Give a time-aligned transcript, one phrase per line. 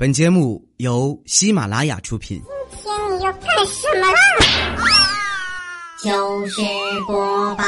[0.00, 2.42] 本节目由喜马拉雅出品。
[2.70, 4.18] 今天你要干什么啦？
[6.02, 6.62] 就是
[7.06, 7.64] 播报。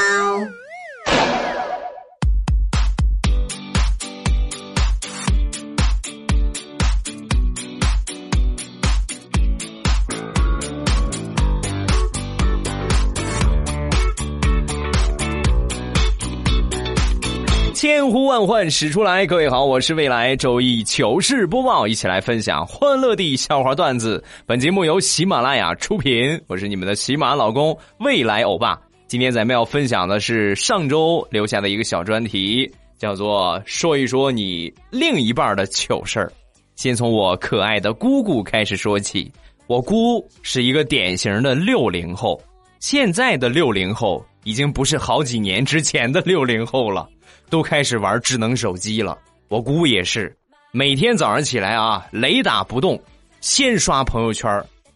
[18.03, 24.21] 千呼万唤始出来，各位好，我是未来周一糗事播报，一起来分享欢乐的笑话段子。
[24.45, 28.77] 本节目由喜马拉雅出品，我是你们的喜马老公未来欧巴。
[29.07, 36.33] 今天咱们要分享的是上周留下的一个小专题，叫做“说一说你另一半的糗事儿”。
[36.75, 39.31] 先从我可爱的姑姑开始说起，
[39.69, 42.43] 我姑是一个典型的六零后，
[42.81, 47.09] 现在的六零后已经不是好几年之前的六零后了。
[47.53, 50.35] 都开始玩智能手机了，我姑也是，
[50.71, 52.99] 每天早上起来啊，雷打不动，
[53.43, 54.51] 先刷朋友圈，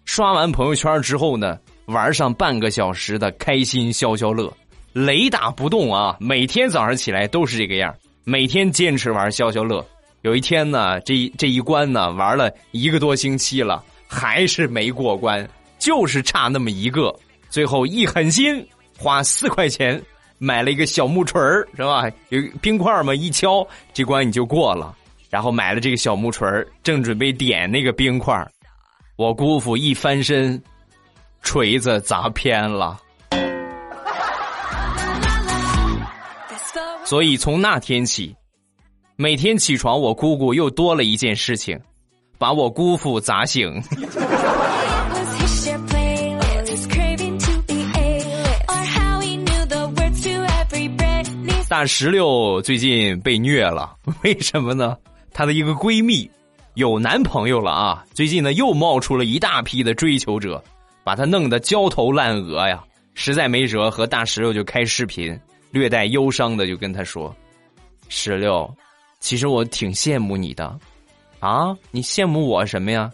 [0.07, 4.51] 刷完朋友圈之后呢，玩上半个小时的开心消消乐，
[4.95, 9.87] 雷打不动啊，每天早上起来都是这个样，每天坚持玩消消乐。
[10.23, 15.47] 有一天呢，这这一关呢，玩了一个多星期了，还是没过关，
[15.79, 17.15] 就是差那么一个，
[17.51, 20.03] 最后一狠心花四块钱。
[20.39, 22.05] 买了一个小木锤儿，是吧？
[22.29, 24.95] 有冰块嘛，一敲这关你就过了。
[25.29, 28.47] 然后买了这个小木锤儿，正准备点那个冰块
[29.17, 30.63] 我姑父一翻身，
[31.43, 32.99] 锤子砸偏了。
[37.05, 38.35] 所以从那天起，
[39.17, 41.81] 每天起床，我姑姑又多了一件事情，
[42.39, 43.83] 把我姑父砸醒。
[51.69, 54.97] 大石榴最近被虐了，为什么呢？
[55.33, 56.31] 她的一个闺蜜
[56.75, 58.05] 有男朋友了啊！
[58.15, 60.63] 最近呢又冒出了一大批的追求者，
[61.03, 62.85] 把她弄得焦头烂额呀！
[63.15, 65.37] 实在没辙，和大石榴就开视频，
[65.73, 67.35] 略带忧伤的就跟她说
[68.09, 68.73] ：“石榴，
[69.19, 70.79] 其实我挺羡慕你的，
[71.41, 73.11] 啊，你羡慕我什么呀？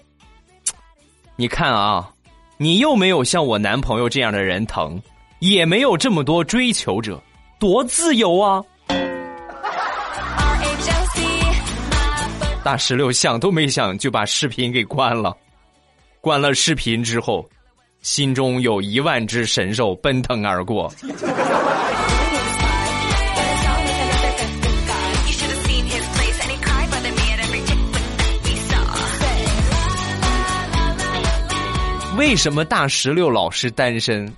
[1.36, 2.12] 你看啊，
[2.58, 5.00] 你又没有像我男朋友这样的人疼，
[5.38, 7.18] 也没有这么多追求者。”
[7.62, 8.60] 多自由啊！
[12.64, 15.32] 大石榴想都没想就把视频给关了。
[16.20, 17.48] 关了视频之后，
[18.00, 20.92] 心中有一万只神兽奔腾而过。
[32.18, 34.28] 为什么大石榴老是单身？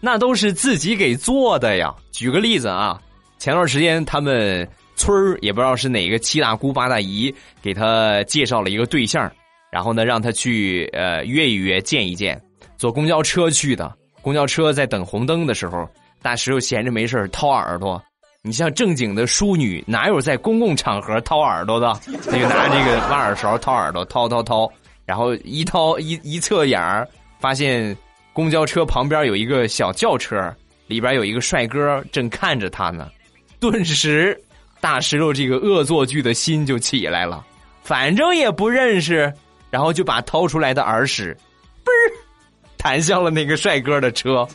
[0.00, 1.94] 那都是自己给做的呀！
[2.12, 3.00] 举个例子啊，
[3.38, 9.30] 前段时间他们村儿也不知道是哪个七大姑八大姨给他介绍了一个对象，
[9.72, 12.40] 然后呢让他去呃约一约见一见，
[12.76, 13.92] 坐公交车去的。
[14.22, 15.88] 公交车在等红灯的时候，
[16.22, 18.00] 大石头闲着没事掏耳朵。
[18.42, 21.88] 你像正经的淑女，哪有在公共场合掏耳朵的？
[22.26, 24.70] 那就拿这个挖耳勺掏耳朵，掏掏掏，
[25.04, 27.08] 然后一掏一一侧眼儿，
[27.40, 27.96] 发现。
[28.36, 30.54] 公交车旁边有一个小轿车，
[30.88, 33.10] 里边有一个帅哥正看着他呢，
[33.58, 34.38] 顿时
[34.78, 37.42] 大石头这个恶作剧的心就起来了，
[37.82, 39.32] 反正也不认识，
[39.70, 41.34] 然后就把掏出来的耳屎，
[41.82, 41.90] 嘣
[42.76, 44.46] 弹向了那个帅哥的车，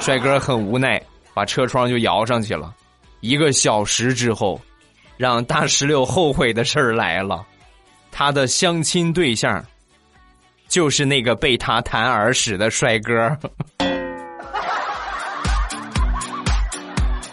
[0.00, 0.98] 帅哥很无奈，
[1.34, 2.74] 把车窗就摇上去了。
[3.20, 4.58] 一个小时之后，
[5.18, 7.44] 让大石榴后悔的事儿来了，
[8.10, 9.62] 他的相亲对象。
[10.74, 13.38] 就是那个被他弹耳屎的帅哥。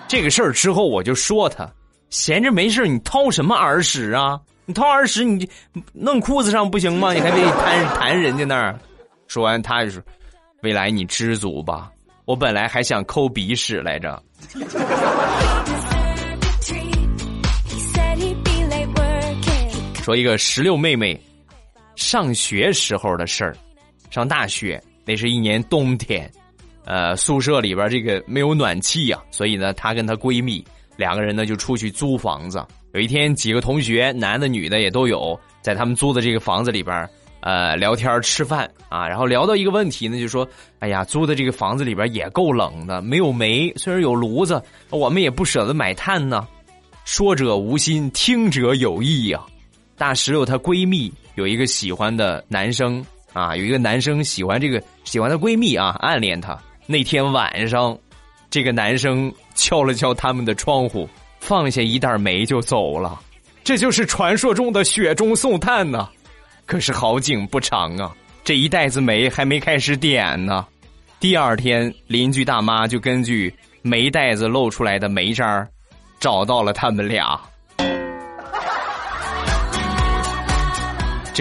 [0.07, 1.68] 这个事儿之后，我就说他
[2.12, 4.40] 闲着没事你掏什么耳屎啊？
[4.66, 5.50] 你掏耳屎，你
[5.91, 7.13] 弄裤子上不行吗？
[7.13, 8.79] 你还得弹弹人家那儿。
[9.28, 10.00] 说完，他就说
[10.62, 11.90] ：“未来你知足吧，
[12.25, 14.22] 我本来还想抠鼻屎来着。
[20.06, 21.19] ”说一个石榴妹妹。
[22.02, 23.56] 上学时候的事儿，
[24.09, 26.30] 上大学那是一年冬天，
[26.84, 30.66] 呃，宿舍里边这个没有暖气呀，所以呢，她跟她闺蜜
[30.98, 32.66] 两个人呢就出去租房子。
[32.94, 37.08] 有一天，几个同学，男的女的也都有，在他们租的这个房子里边，
[37.42, 40.46] 呃，聊天吃饭啊，然后聊到一个问题呢，就说
[40.80, 46.48] ：“哎呀，租的这个房子里边也够冷的，没有煤，虽然有炉子，我们也不舍得买炭呢。”
[47.06, 49.40] 说者无心，听者有意呀。
[50.02, 51.14] 大石榴她闺蜜。
[51.36, 56.58] 有一个喜欢的男生啊，有一个男生喜欢这个喜欢的闺蜜啊，暗恋她。
[56.88, 57.96] 那天晚上，
[58.50, 61.08] 这个男生敲了敲他们的窗户，
[61.40, 63.22] 放下一袋煤就走了。
[63.64, 66.09] 这就是传说中的雪中送炭呐！
[66.66, 68.12] 可是好景不长啊，
[68.44, 70.66] 这一袋子煤还没开始点呢。
[71.20, 73.53] 第二天，邻居大妈就根据
[73.84, 75.70] 煤袋子露出来的煤渣儿，
[76.20, 77.40] 找到了他们俩。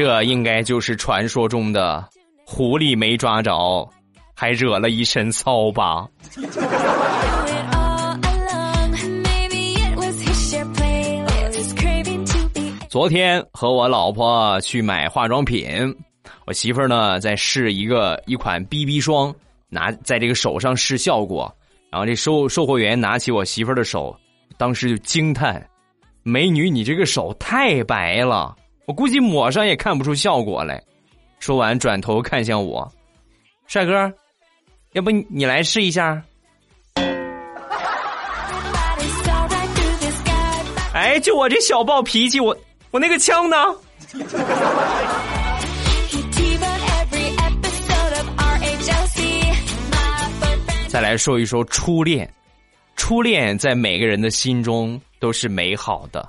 [0.03, 2.03] 这应该就是传说中的
[2.47, 3.87] 狐狸没抓着，
[4.35, 6.09] 还惹了一身骚吧。
[12.89, 15.95] 昨天和我老婆去买化妆品，
[16.47, 19.35] 我媳妇儿呢在试一个一款 BB 霜，
[19.69, 21.55] 拿在这个手上试效果，
[21.91, 24.19] 然后这售售货员拿起我媳妇儿的手，
[24.57, 25.63] 当时就惊叹
[26.25, 28.57] ：“美女，你这个手太白了，
[28.91, 30.83] 我估计抹上也看不出效果来。”
[31.39, 32.91] 说完转头看向我
[33.69, 34.13] ：“帅哥，
[34.95, 36.21] 要不你来试一下？”
[40.93, 42.57] 哎，就我这小暴脾气，我。
[42.91, 43.57] 我那个枪呢？
[50.89, 52.29] 再来说一说初恋，
[52.97, 56.29] 初恋在每个人的心中都是美好的。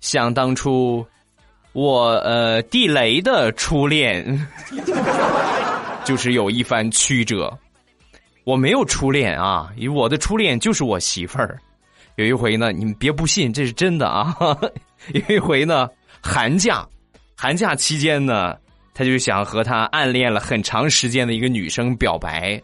[0.00, 1.02] 想当初，
[1.72, 4.46] 我呃地雷的初恋，
[6.04, 7.56] 就是有一番曲折。
[8.44, 11.58] 我没有初恋啊，因为我的初恋就是我媳妇儿。
[12.16, 14.36] 有一回呢，你们别不信，这是真的啊。
[15.14, 15.88] 有一回呢，
[16.20, 16.86] 寒假，
[17.36, 18.54] 寒假期间呢，
[18.92, 22.60] 他就想和他暗恋了很长时间的一个女生表白，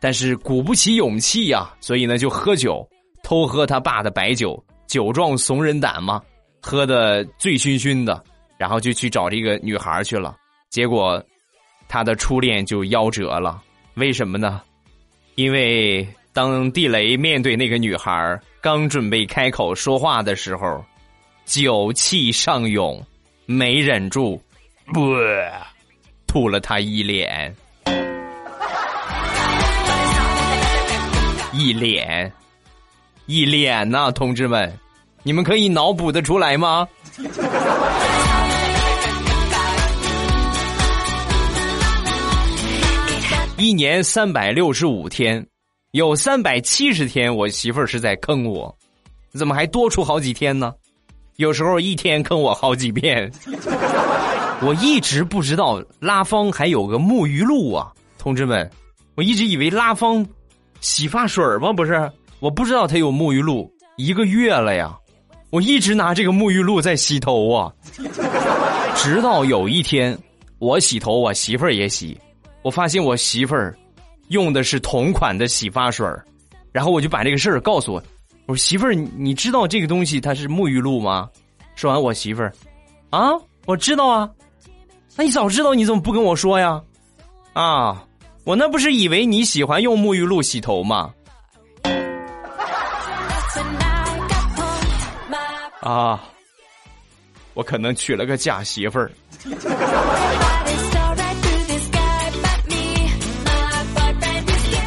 [0.00, 2.84] 但是鼓不起勇气呀，所以呢就喝酒，
[3.22, 6.20] 偷喝他爸的白酒，酒壮怂人胆嘛，
[6.60, 8.24] 喝的醉醺醺的，
[8.58, 10.36] 然后就去找这个女孩去了，
[10.68, 11.22] 结果
[11.88, 13.62] 他的初恋就夭折了。
[13.94, 14.60] 为什么呢？
[15.36, 20.84] 因为当地雷面对那个女孩，刚准备开口说话的时候。
[21.44, 23.02] 酒气上涌，
[23.46, 24.38] 没忍住，
[24.92, 25.14] 不
[26.26, 27.56] 吐了他一脸，
[31.54, 32.30] 一脸，
[33.24, 34.70] 一脸呐，同志们，
[35.22, 36.86] 你们可以脑补的出来吗？
[43.58, 45.44] 一年三百六十五天，
[45.90, 48.72] 有三百七十天，我媳妇儿是在坑我，
[49.32, 50.72] 怎么还多出好几天呢？
[51.38, 53.28] 有时候一天坑我好几遍，
[54.62, 58.70] 我一直不知道拉芳还有个沐浴露啊，同志们，
[59.16, 60.24] 我一直以为拉芳
[60.80, 61.72] 洗发水吗？
[61.72, 62.08] 不是，
[62.38, 64.96] 我不知道它有沐浴露，一个月了呀，
[65.50, 67.72] 我一直拿这个沐浴露在洗头啊，
[68.94, 70.16] 直到有一天
[70.60, 72.16] 我洗头，我媳妇儿也洗，
[72.62, 73.76] 我发现我媳妇儿
[74.28, 76.06] 用的是同款的洗发水
[76.72, 78.02] 然后我就把这个事儿告诉我。
[78.46, 81.28] 我说媳妇儿，你知道这个东西它是沐浴露吗？
[81.74, 82.52] 说完，我媳妇儿，
[83.10, 83.30] 啊，
[83.66, 84.30] 我知道啊。
[85.16, 86.82] 那你早知道你怎么不跟我说呀？
[87.52, 88.04] 啊，
[88.44, 91.12] 我那不是以为你喜欢用沐浴露洗头吗？
[95.80, 96.22] 啊，
[97.54, 99.10] 我可能娶了个假媳妇儿。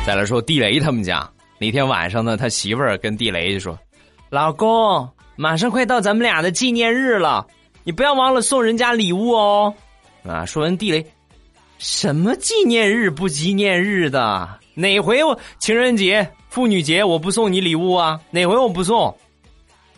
[0.03, 1.29] 再来说地雷他们家。
[1.59, 3.77] 那天晚上呢，他媳妇儿跟地雷就说
[4.29, 7.45] ：“老公，马上快到咱们俩的纪念日了，
[7.83, 9.73] 你不要忘了送人家礼物哦。”
[10.27, 11.05] 啊，说完地雷，
[11.77, 14.49] 什么纪念日不纪念日的？
[14.73, 18.19] 哪回我情人节、妇女节我不送你礼物啊？
[18.31, 19.15] 哪回我不送？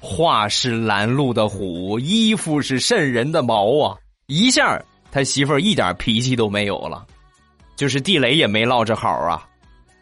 [0.01, 3.98] 话是拦路的虎，衣服是渗人的毛啊！
[4.28, 7.06] 一下他媳妇儿一点脾气都没有了，
[7.78, 9.48] 就是地雷也没落着好啊。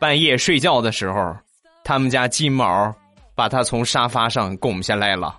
[0.02, 1.34] 半夜睡觉的时候。
[1.84, 2.94] 他们家金毛
[3.36, 5.36] 把他从沙发上拱下来了。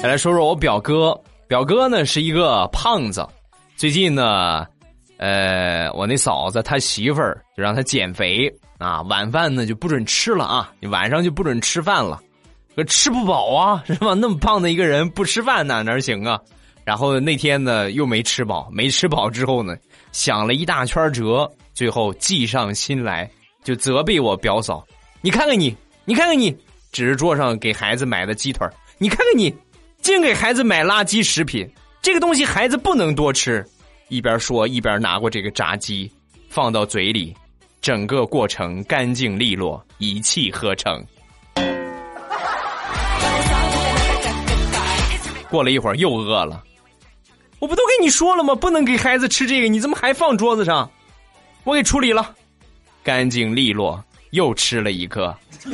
[0.00, 1.14] 再来说说我表哥，
[1.46, 3.26] 表哥呢是一个胖子，
[3.76, 4.66] 最近呢，
[5.18, 12.20] 呃，我那嫂子他媳妇儿就让他减肥啊，晚饭呢就不准吃了啊，你晚上就不准吃饭了，
[12.74, 14.14] 可吃不饱啊，是吧？
[14.14, 16.40] 那么胖的一个人不吃饭哪哪行啊？
[16.84, 19.76] 然后那天呢又没吃饱，没吃饱之后呢，
[20.16, 21.46] 想了一大圈辙。
[21.74, 23.30] 最后计上心来，
[23.62, 24.82] 就责备我表嫂
[25.20, 26.56] ：“你看看你，你看看你，
[26.90, 29.54] 指着桌上给孩子买的鸡腿你看看你，
[30.00, 31.70] 净给孩子买垃圾食品，
[32.00, 33.62] 这个东西孩子不能多吃。”
[34.08, 36.10] 一边说一边拿过这个炸鸡，
[36.48, 37.36] 放到嘴里，
[37.82, 41.04] 整个过程干净利落，一气呵成。
[45.50, 46.64] 过了一会儿又饿了，
[47.58, 48.54] 我不都跟你说了吗？
[48.54, 50.90] 不能给孩子吃这个，你怎么还放桌子上？
[51.64, 52.34] 我给处理了，
[53.02, 55.34] 干净利落，又吃了一颗。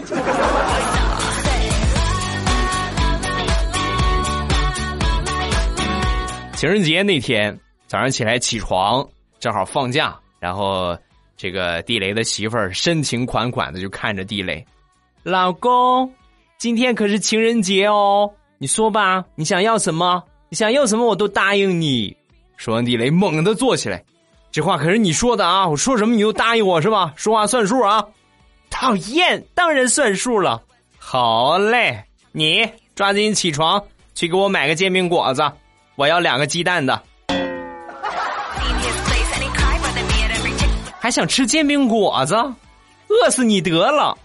[6.57, 7.59] 情人节那天
[7.89, 9.05] 早上起来起床，
[9.41, 10.97] 正好放假，然后
[11.37, 14.65] 这个地雷的媳妇儿深情款款的就看着地雷，
[15.25, 16.09] 老公，
[16.59, 20.23] 今天可是情人节哦，你说吧，你想要什么？
[20.53, 22.17] 想要什么我都答应你。
[22.57, 24.03] 说完，地雷猛地坐起来，
[24.53, 25.67] 这话可是你说的啊！
[25.67, 27.13] 我说什么你都答应我是吧？
[27.17, 28.05] 说话算数啊！
[28.71, 30.63] 讨厌，当然算数了。
[30.99, 33.83] 好嘞，你抓紧起床
[34.15, 35.43] 去给我买个煎饼果子，
[35.97, 37.03] 我要两个鸡蛋的。
[41.01, 42.35] 还想吃煎饼果子？
[43.09, 44.17] 饿死你得了！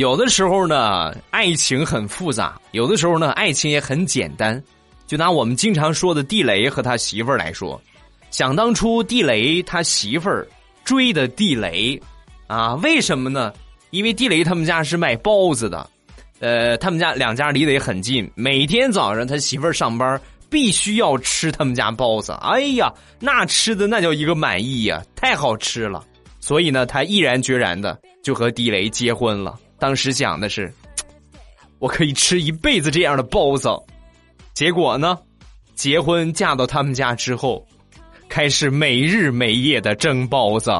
[0.00, 4.58] 有的时候呢，爱情很复杂；有的时候呢，爱情也很简单。
[5.06, 7.78] 就拿我们经常说的地雷和他媳妇儿来说，
[8.30, 10.48] 想当初地雷他媳妇儿
[10.84, 12.00] 追的地雷，
[12.46, 13.52] 啊，为什么呢？
[13.90, 15.86] 因为地雷他们家是卖包子的，
[16.38, 22.32] 呃，他们家两家离得也很近，每天早上他媳妇儿上班必须要吃他们家包子。
[22.40, 26.02] 哎呀，那吃的那叫一个满意呀，太好吃了。
[26.40, 29.58] 所以呢，他毅然决然的就和地雷结婚了。
[29.80, 30.72] 当时想的是，
[31.80, 33.68] 我可以吃一辈子这样的包子。
[34.52, 35.18] 结果呢，
[35.74, 37.66] 结婚嫁到他们家之后，
[38.28, 40.70] 开始每日每夜的蒸包子。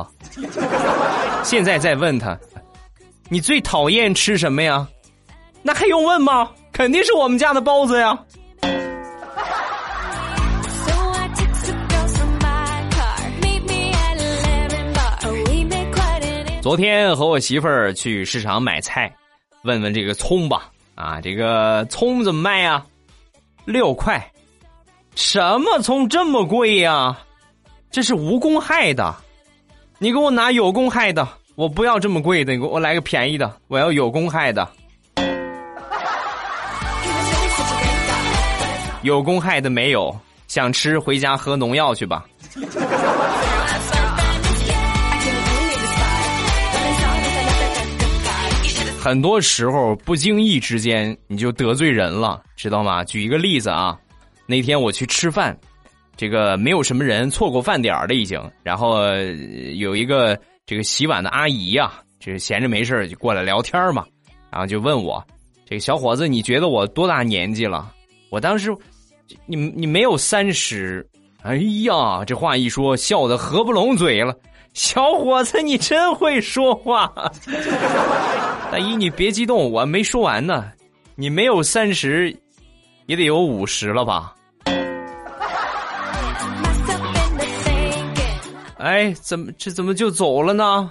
[1.42, 2.38] 现在再问他，
[3.30, 4.86] 你最讨厌吃什么呀？
[5.62, 6.50] 那还用问吗？
[6.72, 8.18] 肯定是我们家的包子呀。
[16.60, 19.10] 昨天和我媳妇儿去市场买菜，
[19.62, 20.70] 问问这个葱吧。
[20.94, 22.84] 啊，这个葱怎么卖呀？
[23.64, 24.22] 六块。
[25.14, 27.18] 什么葱这么贵呀？
[27.90, 29.16] 这是无公害的。
[29.98, 34.68] 你给我拿有公害的，我不要这么贵的，你给我来个便宜的，我要有公害的。
[39.00, 40.14] 有公害的没有，
[40.46, 42.26] 想吃回家喝农药去吧。
[49.00, 53.02] 很多时候不经意之间你就得罪人了，知道吗？
[53.02, 53.98] 举一个例子啊，
[54.44, 55.58] 那天我去吃饭，
[56.18, 58.38] 这个没有什么人，错过饭点了已经。
[58.62, 59.00] 然后
[59.76, 64.04] 有一个这个洗碗的阿姨呀，就是闲着没事就过来聊天嘛，
[64.50, 65.24] 然后就问我
[65.64, 67.90] ：“这个小伙子，你觉得我多大年纪了？”
[68.28, 68.70] 我当时，
[69.46, 71.08] 你你没有三十，
[71.40, 74.36] 哎呀，这话一说，笑得合不拢嘴了。
[74.72, 77.12] 小伙子，你真会说话。
[78.70, 80.70] 大姨，你别激动，我没说完呢。
[81.16, 82.34] 你没有三十，
[83.06, 84.34] 也得有五十了吧？
[88.78, 90.90] 哎，怎么这怎么就走了呢？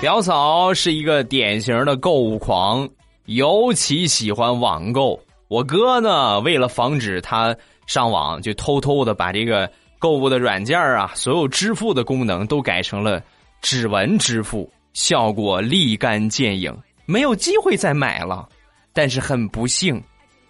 [0.00, 2.88] 表嫂是一个典型的购物狂，
[3.26, 5.18] 尤其喜欢网购。
[5.48, 9.70] 我哥呢，为了防止他上网，就偷偷的把这个。
[9.98, 13.20] 购物的软件啊，所有支付的功能都改成了
[13.62, 16.70] 指纹支付，效果立竿见影，
[17.06, 18.46] 没有机会再买了。
[18.92, 20.00] 但是很不幸，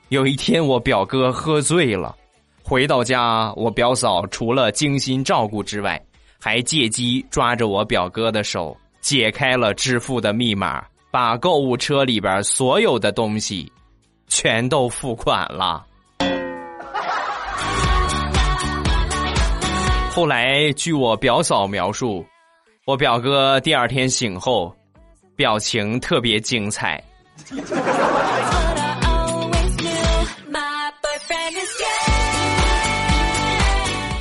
[0.08, 2.14] 有一天我表哥喝醉了，
[2.60, 6.04] 回到家，我表嫂除了精心照顾之外，
[6.40, 13.72] 还借机抓着我表哥的手，解开了支付的密码，把购物车里边所有的东西
[14.28, 15.84] 全都付款了。
[20.10, 22.24] 后来，据我表嫂描述，
[22.86, 24.74] 我表哥第二天醒后，
[25.34, 27.02] 表情特别精彩。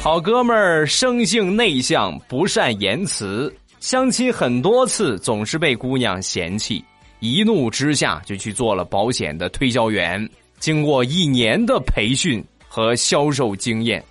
[0.01, 6.83] 好哥们儿生性内向，不善言辞，相亲很多次总是被姑娘嫌弃，
[7.19, 10.29] 一怒之下就去做了保险的推销员。
[10.59, 14.03] 经过一年的培训和销售经验。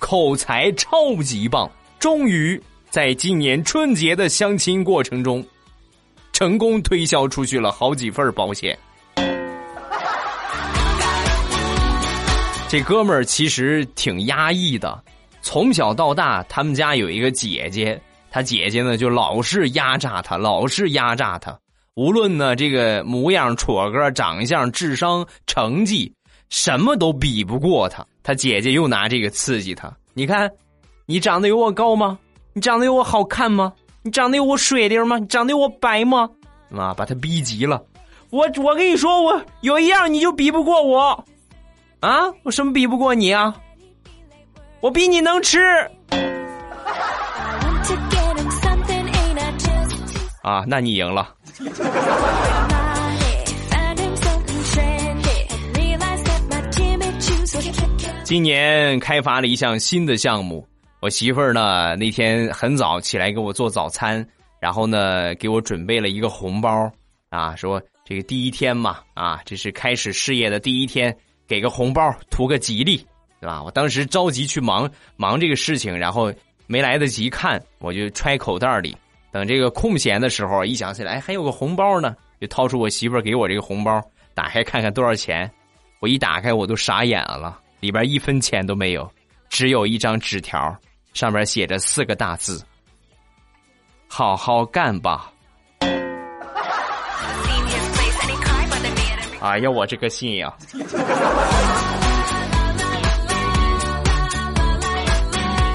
[0.00, 5.44] 口才超级棒，终于在今年春节的相亲过程中，
[6.32, 8.78] 成功推销出去了好几份保险。
[12.70, 15.02] 这哥们儿其实挺压抑的，
[15.42, 18.00] 从小到大，他们家有一个姐姐，
[18.30, 21.58] 他姐姐呢就老是压榨他，老是压榨他，
[21.98, 26.12] 无论呢这个模样、戳个、长相、智商、成绩。
[26.48, 29.92] 什么都比不过他，他姐姐又拿这个刺激他。
[30.14, 30.48] 你看，
[31.06, 32.16] 你长得有我高吗？
[32.52, 33.72] 你长得有我好看吗？
[34.02, 35.18] 你长得有我水灵吗？
[35.18, 36.30] 你长得有我白吗？
[36.70, 37.82] 啊，把他逼急了。
[38.30, 41.24] 我我跟你说，我有一样你就比不过我，
[41.98, 42.32] 啊？
[42.44, 43.52] 我什么比不过你啊？
[44.80, 45.58] 我比你能吃。
[50.42, 51.34] 啊，那你赢了。
[58.22, 60.66] 今年开发了一项新的项目，
[61.00, 64.24] 我媳妇儿呢那天很早起来给我做早餐，
[64.60, 66.90] 然后呢给我准备了一个红包
[67.30, 71.16] 啊，说这个第一天嘛啊，这是开始事业的第一天，
[71.48, 73.04] 给个红包图个吉利，
[73.40, 73.62] 对吧？
[73.62, 76.32] 我当时着急去忙忙这个事情，然后
[76.66, 78.96] 没来得及看，我就揣口袋里，
[79.38, 84.02] 等这个空闲的时候一想起来，哎，还有个红包呢，就掏出我媳妇儿给我这个红包，
[84.34, 85.48] 打开看看多少钱，
[86.00, 87.60] 我一打开我都傻眼了。
[87.78, 89.08] 里边一分钱都没有，
[89.48, 90.76] 只有一张纸条，
[91.14, 92.60] 上面写着四个大字
[94.10, 95.32] ：“好好干吧。”
[99.40, 100.52] 哎呀，我这个心呀！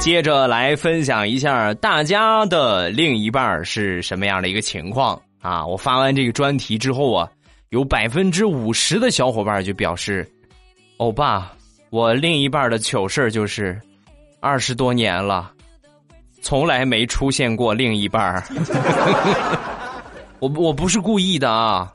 [0.03, 5.65] 接着来分享一下大家的另一半是什么样的一个情况啊？
[5.65, 7.31] 我发完这个专题之后啊，
[7.69, 10.29] 有百分之五十的小伙伴就表示
[10.99, 11.49] ：“欧巴。”
[11.89, 13.79] 我另一半的糗事就是，
[14.41, 15.53] 二十多年了，
[16.41, 18.43] 从来没出现过另一半
[20.39, 21.93] 我我不是故意的啊，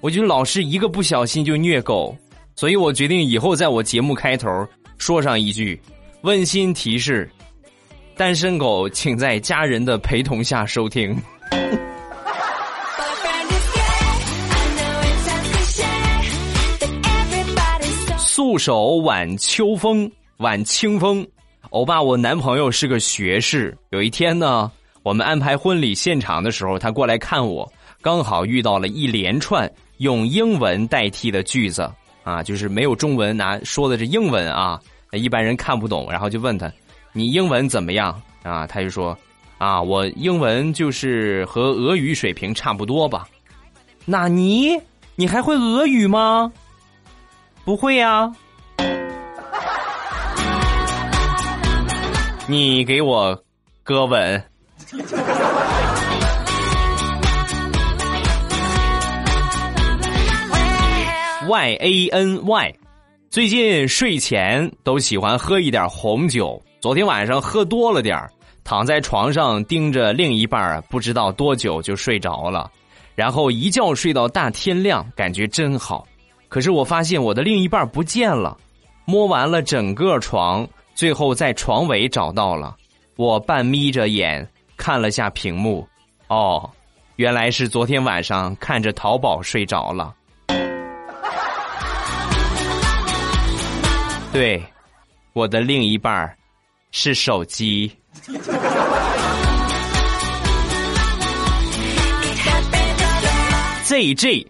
[0.00, 2.16] 我就老是一个不小心就虐狗，
[2.56, 5.78] 所以我决定以后在我节目开头说上一句
[6.22, 7.30] 温馨提示：
[8.20, 11.16] 单身狗请在家人的陪同下收听。
[18.18, 21.26] 素手挽秋风，挽清风。
[21.70, 23.74] 欧巴，我男朋友是个学士。
[23.88, 24.70] 有一天呢，
[25.02, 27.66] 我们安排婚礼现场的时候，他过来看我，
[28.02, 31.90] 刚好遇到了一连串用英文代替的句子
[32.22, 34.78] 啊，就是没有中文拿说的是英文啊，
[35.12, 36.06] 一般人看不懂。
[36.10, 36.70] 然后就问他
[37.12, 39.16] ：“你英文怎么样？”啊，他就说
[39.58, 43.28] ：“啊，我英文就是和俄语水平差不多吧。”
[44.06, 44.70] 那你
[45.14, 46.50] 你还会俄语吗？
[47.64, 48.32] 不会呀，
[52.46, 53.38] 你给我
[53.82, 54.42] 哥吻。
[61.46, 62.74] Y A N Y，
[63.28, 66.60] 最近睡前都喜欢喝一点红酒。
[66.80, 68.30] 昨天晚上喝多了点儿
[68.64, 72.70] 躺在床上盯着另一半，不知道多久就睡着了，
[73.14, 76.06] 然后一觉睡到大天亮，感觉真好。
[76.48, 78.56] 可是我发现我的另一半不见了，
[79.04, 82.74] 摸完了整个床，最后在床尾找到了。
[83.16, 85.86] 我半眯着眼看了下屏幕，
[86.28, 86.68] 哦，
[87.16, 90.14] 原来是昨天晚上看着淘宝睡着了。
[94.32, 94.62] 对，
[95.34, 96.34] 我的另一半儿
[96.90, 97.90] 是手机。
[103.84, 104.46] ZJ。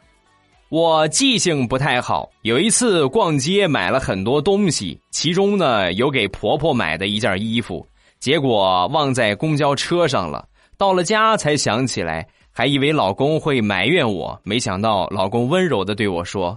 [0.69, 7.85] 我记性不太好，有一次逛街买了很多东西，其中呢有给婆婆买的一件衣服，
[8.21, 10.47] 结果忘在公交车上了。
[10.79, 16.57] 到了家才想起来，还以为老公会埋怨我，没想到老公温柔的对我说：“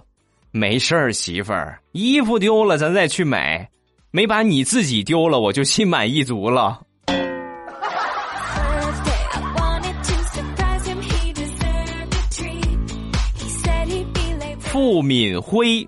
[0.52, 3.68] 没事儿，媳妇儿，衣服丢了咱再去买，
[4.16, 6.80] 没把你自己丢了，我就心满意足了。”
[14.60, 15.84] 付敏辉，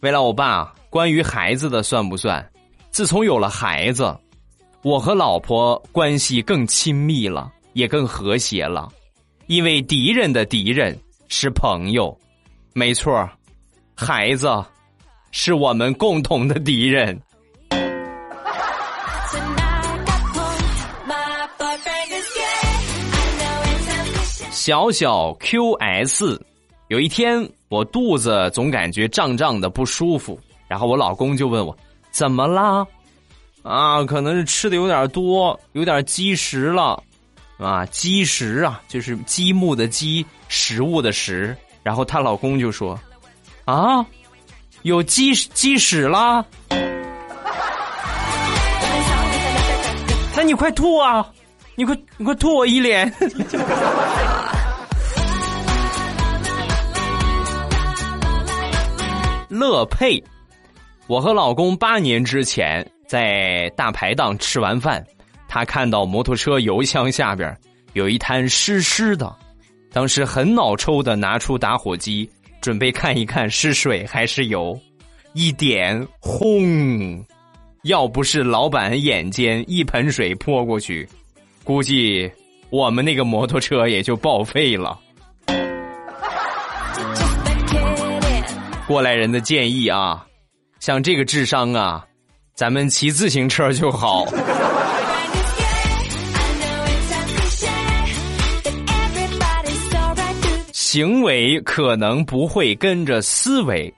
[0.00, 2.44] 为了我爸，关于孩子的算不算？
[2.90, 4.18] 自从有了孩子，
[4.82, 8.88] 我和老婆关系更亲密了，也更和谐了。
[9.46, 12.18] 因为敌人的敌人是朋友，
[12.72, 13.30] 没错，
[13.94, 14.48] 孩子
[15.30, 17.16] 是我们共同的敌人。
[24.60, 26.38] 小小 QS。
[26.88, 31.74] 有一天，我肚子总感觉胀胀的不舒服，然后我老公就问我
[32.10, 32.86] 怎么啦？
[33.62, 37.02] 啊，可能是吃的有点多，有点积食了，
[37.56, 41.56] 啊，积食啊，就是积木的积，食物的食。
[41.82, 43.00] 然后她老公就说
[43.64, 44.04] ：“啊，
[44.82, 46.44] 有积积屎啦？
[50.36, 51.26] 那你快吐啊！
[51.76, 53.10] 你快你快吐我一脸。”
[59.50, 60.22] 乐佩，
[61.08, 65.04] 我和老公八年之前在大排档吃完饭，
[65.48, 67.54] 他看到摩托车油箱下边
[67.94, 69.34] 有一滩湿湿的，
[69.92, 74.80] 当时很脑抽的拿出打火机准备看一看是水还是油，
[75.32, 77.20] 一点轰，
[77.82, 81.08] 要不是老板眼尖一盆水泼过去，
[81.64, 82.30] 估计
[82.70, 84.96] 我们那个摩托车也就报废了。
[88.90, 90.26] 过来人的建议啊，
[90.80, 92.04] 像这个智商啊，
[92.56, 94.26] 咱们骑自行车就好。
[100.72, 103.94] 行为可能不会跟着思维，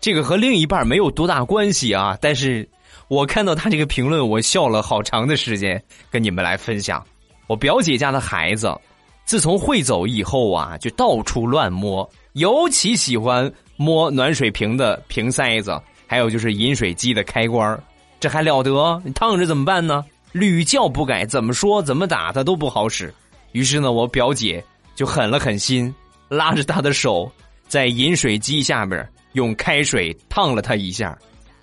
[0.00, 2.18] 这个和另一半没有多大关系啊。
[2.20, 2.68] 但是
[3.06, 7.00] 我看到他这个评论，我笑了好长的时间，跟你们来分享。
[7.46, 8.76] 我表姐家的孩子，
[9.24, 17.82] 自从会走以后啊，就到处乱摸，尤其喜欢摸暖水瓶的瓶塞子，还有就是饮水机的开关
[18.20, 19.02] 这还了得？
[19.04, 20.04] 你烫着怎么办呢？
[20.32, 23.12] 屡教不改，怎么说怎么打他都不好使。
[23.52, 25.94] 于是呢，我表姐就狠了狠心。
[26.28, 27.30] 拉着他的手，
[27.68, 31.16] 在饮水机下面用开水烫了他一下，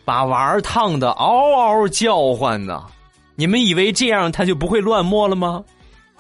[0.06, 2.86] 把娃儿烫的嗷嗷叫唤呢。
[3.36, 5.64] 你们以为这样他就不会乱摸了吗？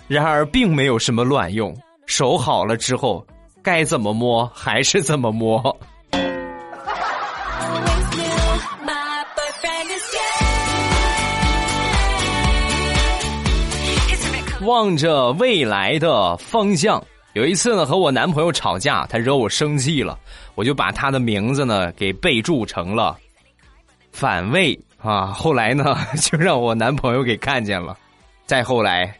[0.08, 1.74] 然而并没有什么卵用，
[2.08, 3.26] 手好了之后，
[3.64, 5.78] 该怎么摸还是怎么摸。
[14.62, 17.04] 望着未来的方向。
[17.34, 20.20] 有一次呢，和我男朋友吵架，他惹我生气了，
[20.54, 23.18] 我就把他的名字呢给备注成了
[24.12, 25.28] 反胃啊。
[25.28, 27.98] 后来呢，就让我男朋友给看见了，
[28.46, 29.18] 再后来，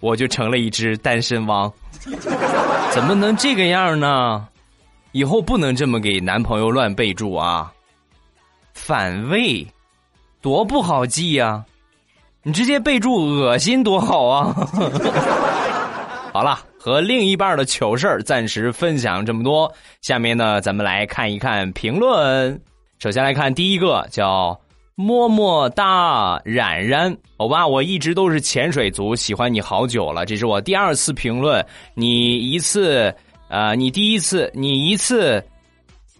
[0.00, 1.72] 我就成了一只单身汪。
[2.92, 4.48] 怎么能这个样呢？
[5.12, 7.72] 以后不能这么给男朋友乱备注啊！
[8.74, 9.66] 反胃，
[10.42, 11.64] 多不好记呀！
[12.42, 14.54] 你直接备注恶心多好啊！
[16.32, 16.58] 好了。
[16.78, 22.62] 和另一半的糗事儿暂时分享这么多，下面呢，咱们来看一看评论。
[23.00, 24.56] 首先来看第一个，叫
[24.98, 33.14] 么么哒冉冉，欧巴，我一直都是潜水族，喜欢你好久了，这是我第二次评论，你一次，
[33.50, 35.44] 呃，你第一次，你一次，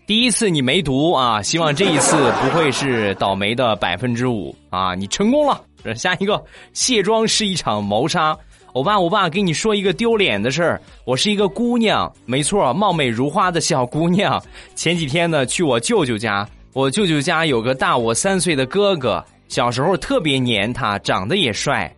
[0.06, 5.58] 第一次你没读啊，希望这一次不会是倒霉的百分之五啊，你成功了。
[5.94, 8.36] 下一个，卸妆是一场谋杀。
[8.74, 10.78] 欧巴，欧巴，给你说一个丢脸的事儿。
[11.06, 14.42] 我是一个姑娘，没错，貌美如花的小姑娘。
[14.74, 21.90] 前几天呢，去我舅舅家，我舅舅家有个大我三岁的哥哥，小时候特别黏他，长得也帅，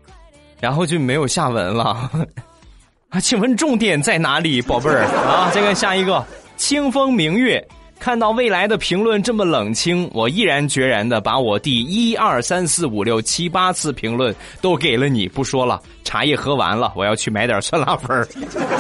[0.60, 2.08] 然后就没有下文了。
[3.10, 5.50] 啊，请问重点在哪里，宝贝儿 啊？
[5.52, 6.24] 再看下一个，
[6.56, 7.60] 清风明月。
[7.98, 15.26] 看到未来的评论这么冷清，我毅然决然的把我第一二三四五六七八次评论都给了你。
[15.26, 18.24] 不说了，茶叶喝完了，我要去买点酸辣粉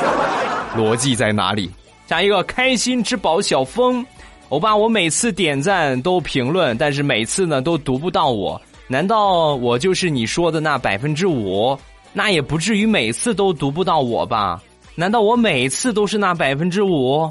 [0.78, 1.68] 逻辑在哪里？
[2.06, 4.06] 下一个开心之宝小峰，
[4.50, 8.60] 欧巴，我每次点赞都评论，但是每次呢都读不到我。
[8.86, 11.78] 难道我就是你说的那百分之五？
[12.14, 14.62] 那也不至于每次都读不到我吧？
[14.94, 17.30] 难道我每次都是那百分之五？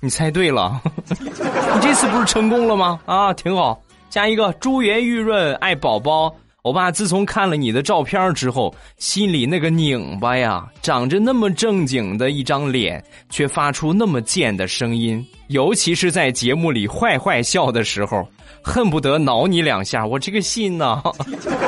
[0.00, 0.80] 你猜对了，
[1.20, 2.98] 你这次不是成功了吗？
[3.04, 3.78] 啊，挺好。
[4.08, 6.34] 加一个珠圆玉润爱宝宝，
[6.66, 13.00] 欧巴自从看了你的照片之后，心里那个拧巴呀，长着那么正经的一张脸，
[13.30, 18.28] 却发出那么贱的声音，尤其是在节目里坏坏笑的时候，
[18.64, 20.04] 恨不得挠你两下。
[20.04, 21.00] 我这个心呢，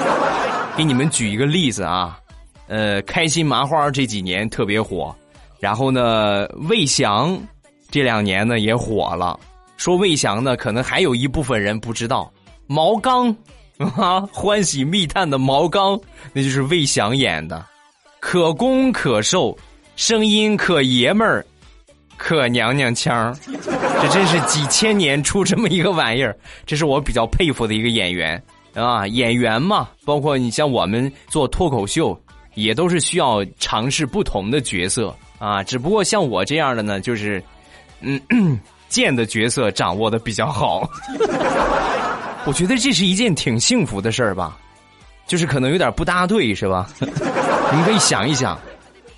[0.77, 2.19] 给你们举一个例子啊，
[2.67, 5.15] 呃，开心麻花这几年特别火，
[5.61, 7.41] 然后呢，魏翔。
[7.89, 9.39] 这两年呢也火了，
[9.77, 12.29] 说魏翔呢可能还有一部分人不知道，
[12.67, 13.33] 毛刚
[13.97, 15.99] 啊， 欢喜密探的毛刚，
[16.33, 17.65] 那就是魏翔演的，
[18.21, 19.57] 可攻可受，
[19.97, 21.45] 声音可爷们儿，
[22.17, 23.37] 可娘娘腔
[24.01, 26.37] 这真是几千年出这么一个玩意儿，
[26.67, 28.43] 这是我比较佩服的一个演员。
[28.75, 32.17] 啊，演员嘛，包括你像我们做脱口秀，
[32.55, 35.15] 也都是需要尝试不同的角色。
[35.39, 37.43] 啊，只不过像我这样的呢，就是。
[38.01, 38.21] 嗯，
[38.89, 40.89] 剑的角色掌握的比较好，
[42.45, 44.57] 我觉得这是一件挺幸福的事儿吧，
[45.27, 46.89] 就是可能有点不搭对，是吧？
[47.01, 48.59] 你们可以想一想，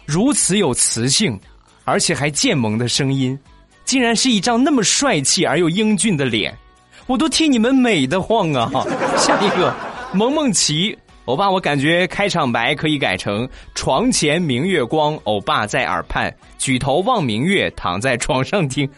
[0.04, 1.38] 如此有磁性，
[1.84, 3.38] 而且还贱萌的声音，
[3.84, 6.56] 竟然是一张那么帅气而又英俊的脸，
[7.06, 8.68] 我都替你们美得慌啊！
[9.16, 9.72] 下一个，
[10.12, 10.96] 萌萌奇。
[11.26, 18.88] 欧巴，我感觉开场白可以改成“床前明月光，欧巴在耳畔，举头望明月，躺在床上听”。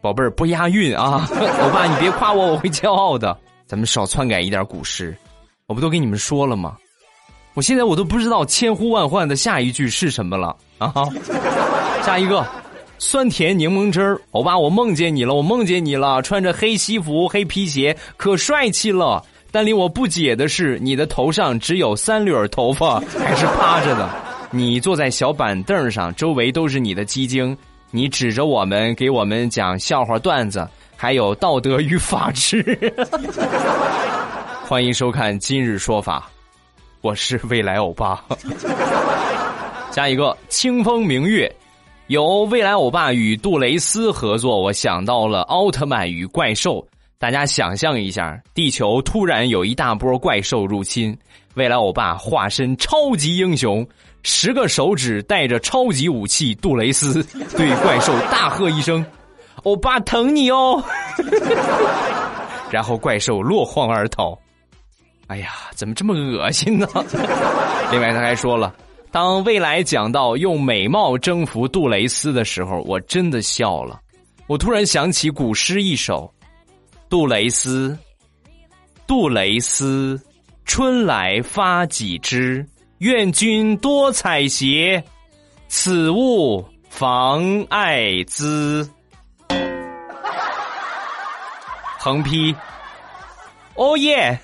[0.00, 3.36] 宝贝儿不押韵啊， 欧巴你别夸我，我会骄傲的。
[3.74, 5.12] 咱们少篡改一点古诗，
[5.66, 6.76] 我不都跟你们说了吗？
[7.54, 10.94] 我现在我都不知道千呼万唤的下一句是什么了啊！
[12.04, 12.46] 下一个，
[13.00, 19.20] 酸甜柠檬汁儿，欧巴我梦见你了，我梦见你了，穿着黑西服、黑皮鞋，可帅气了。
[19.50, 24.08] 但令我不解的是，你的头上只有三缕头发，还是趴着的。
[24.52, 27.58] 你坐在小板凳上，周围都是你的鸡精，
[27.94, 32.60] 你指着我们给我们讲笑话段子，还有道德与法治。
[34.66, 36.28] 欢迎收看今日说法，
[37.02, 38.20] 我是未来欧巴。
[39.92, 41.48] 下一个清风明月。
[42.08, 46.84] 由未来欧巴与杜蕾斯合作，我想到了奥特曼与怪兽。
[47.16, 51.16] 大家想象一下，地球突然有一大波怪兽入侵，
[51.54, 53.86] 未来欧巴化身超级英雄，
[54.24, 57.22] 十个手指带着超级武器，杜蕾斯
[57.56, 59.04] 对怪兽大喝一声
[59.62, 60.82] ：“欧巴疼你哦！”
[62.72, 64.36] 然后怪兽落荒而逃。
[65.26, 66.86] 哎呀，怎么这么恶心呢？
[67.92, 68.74] 另外他还说了。
[69.10, 74.00] 当未来讲到用美貌征服杜蕾斯的时候，我真的笑了。
[74.46, 76.32] 我突然想起古诗一首
[77.08, 77.96] ：“杜蕾斯，
[79.06, 80.20] 杜蕾斯，
[80.64, 82.66] 春来发几枝，
[83.04, 85.02] 愿君多采撷，
[85.68, 88.88] 此物妨碍姿。”
[92.00, 92.56] 横批：
[93.74, 94.38] 哦耶。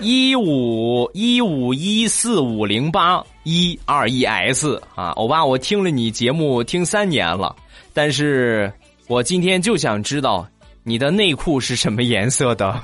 [0.00, 7.54] 一五一五一四五零八一二一 S 啊，欧巴，我听了你节目听三年了，
[7.92, 8.72] 但是
[9.06, 10.44] 我今天就想知道
[10.82, 12.82] 你的内裤是什么颜色的。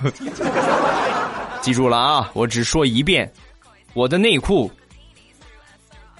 [1.61, 3.31] 记住了啊，我只说一遍，
[3.95, 4.71] 我的内裤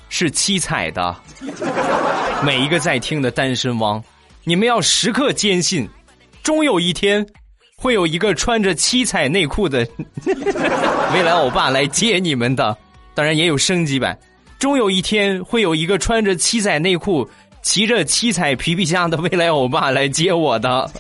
[0.09, 1.17] 是七彩的。
[2.43, 4.03] 每一个在听的单身汪，
[4.45, 5.89] 你们要时刻坚信，
[6.43, 7.27] 终有一天。
[7.83, 9.89] 会有一个穿着七彩内裤的
[11.15, 12.77] 未来欧巴来接你们的，
[13.15, 14.19] 当然也有升级版。
[14.59, 17.27] 终有一天会有一个穿着七彩内裤、
[17.63, 20.91] 骑着七彩皮皮虾的未来欧巴来接我的。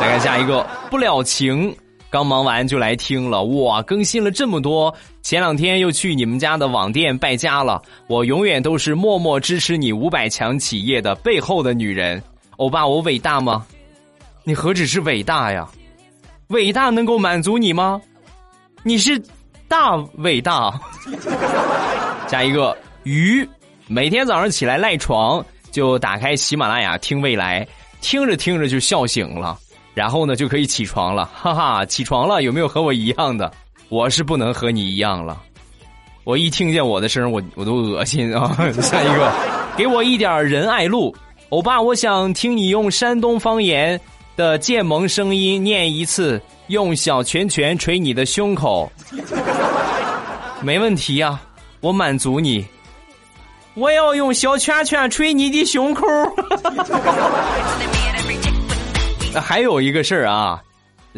[0.00, 1.72] 再看下一个，不了情，
[2.10, 4.94] 刚忙完就来听了，哇，更新了这么多。
[5.22, 7.82] 前两天又去你们家的网店败家了。
[8.06, 12.22] 我永远都是默默支持你五百强企业的背后的女人，
[12.56, 13.66] 欧巴，我伟大吗？
[14.44, 15.68] 你何止是伟大呀！
[16.48, 18.00] 伟大能够满足你吗？
[18.82, 19.22] 你是
[19.68, 20.72] 大伟大。
[22.26, 23.46] 加一个鱼，
[23.86, 27.68] 每天早上起来赖床就打开喜马拉雅听未来，
[28.00, 29.58] 听着听着就笑醒了，
[29.98, 33.50] 然后呢就可以起床了， 哈哈，起床了，有没有和我一样的？
[33.88, 35.42] 我是不能和你一样了，
[36.22, 38.56] 我一听见我的声我我都恶心啊！
[38.80, 39.32] 下一个，
[39.76, 41.12] 给我一点仁爱路，
[41.48, 44.00] 欧巴，我想听你用山东方言。
[44.36, 48.88] 的建萌声音念一次，用小拳拳捶你的胸口，
[50.62, 51.40] 没问题呀，
[51.80, 52.64] 我满足你。
[53.74, 56.06] 我要用小拳拳捶你的胸口。
[59.32, 60.62] 那还有一个事儿啊，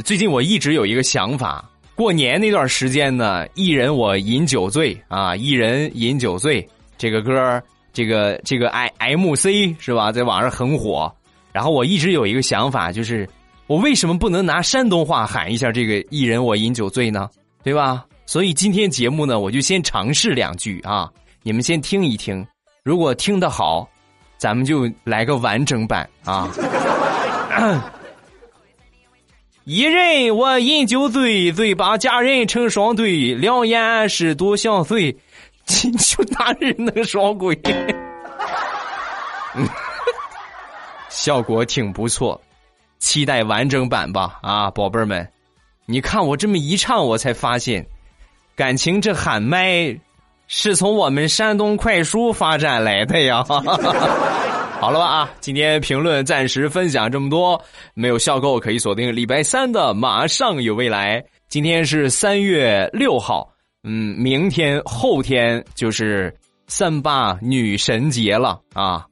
[0.05, 6.66] 最近我一直有一个想法，过年那段时间呢，一人我饮酒醉啊，一人饮酒醉，
[6.99, 11.12] 这个歌这个这个 I M C 是吧，在网上很火。
[11.53, 13.29] 然后我一直有一个想法，就是
[13.66, 17.29] 我为什么不能拿山东话喊一下这个“一人我饮酒醉”呢？
[17.62, 18.05] 对吧？
[18.27, 21.11] 所以今天节目呢，我就先尝试两句啊，
[21.42, 22.44] 你们先听一听，
[22.85, 23.88] 如果听得好，
[24.37, 26.49] 咱们就来个完整版啊。
[29.70, 35.16] 一人我饮酒醉，醉把佳人成双对，两眼是独相随，
[35.64, 37.56] 请求大人能双归。
[41.09, 42.40] 效果挺不错，
[42.98, 44.40] 期待完整版吧！
[44.42, 45.24] 啊，宝贝儿们，
[45.87, 47.87] 你看我这么一唱，我才发现，
[48.56, 49.96] 感情这喊麦
[50.48, 53.44] 是从我们山东快书发展来的呀！
[54.80, 57.62] 好了吧啊，今天评论暂时分享这么多，
[57.92, 61.22] 没有笑够可以锁定礼拜三的马上有未来。
[61.50, 63.46] 今天是三月六号，
[63.84, 66.34] 嗯，明天后天就是
[66.66, 69.04] 三八女神节了啊！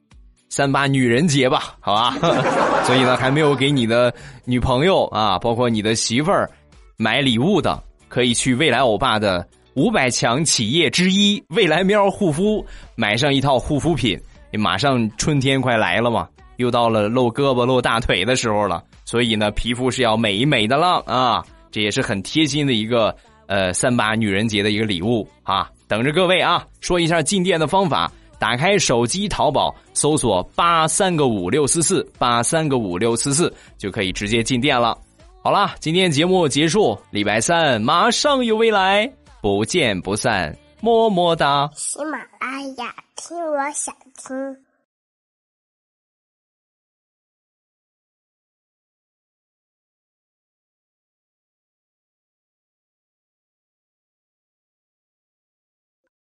[0.49, 2.17] 三八女人节吧，好吧，
[2.83, 4.11] 所以呢，还没有给你的
[4.45, 6.49] 女朋友啊，包括你的媳妇儿
[6.97, 14.19] 买礼物的，可以去未来欧巴的五百强企业之一未来喵护肤买上一套护肤品。
[14.57, 23.15] 马上春天快来了嘛，又到了露胳膊露大腿的时候了，所以呢，皮肤是要美美的了啊，这也是很贴心的一个
[23.47, 28.11] 呃三八女人节的一个礼物啊，等着各位啊，说一下进店的方法。
[28.39, 34.97] 打开手机淘宝，搜索八三个五六四四八三个五六四四，就可以直接进店了。
[35.43, 41.69] 好了，今天节目结束，礼拜三马上有未来，不见不散，么么哒。
[41.75, 44.61] 喜马拉雅，听我想吃。